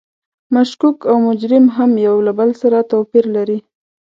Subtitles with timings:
[0.55, 3.59] مشکوک او مجرم هم یو له بل سره توپیر لري.